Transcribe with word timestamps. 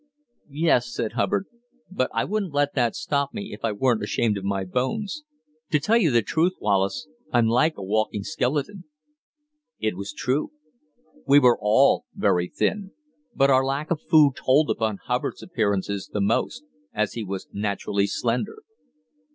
"Yes," 0.49 0.91
said 0.91 1.11
Hubbard; 1.11 1.45
"but 1.91 2.09
I 2.11 2.25
wouldn't 2.25 2.55
let 2.55 2.73
that 2.73 2.95
stop 2.95 3.35
me 3.35 3.53
if 3.53 3.63
I 3.63 3.71
weren't 3.71 4.01
ashamed 4.01 4.35
of 4.35 4.43
my 4.43 4.63
bones. 4.63 5.21
To 5.69 5.79
tell 5.79 5.95
you 5.97 6.09
the 6.09 6.23
truth, 6.23 6.53
Wallace, 6.59 7.07
I'm 7.31 7.45
like 7.45 7.77
a 7.77 7.83
walking 7.83 8.23
skeleton." 8.23 8.85
It 9.79 9.95
was 9.95 10.11
true. 10.11 10.53
We 11.27 11.37
were 11.37 11.55
all 11.61 12.05
very 12.15 12.47
thin, 12.49 12.93
but 13.35 13.51
our 13.51 13.63
lack 13.63 13.91
of 13.91 14.01
food 14.09 14.37
told 14.37 14.71
upon 14.71 14.97
Hubbard's 15.05 15.43
appearance 15.43 15.85
the 16.11 16.19
most, 16.19 16.63
as 16.95 17.13
he 17.13 17.23
was 17.23 17.47
naturally 17.53 18.07
slender. 18.07 18.63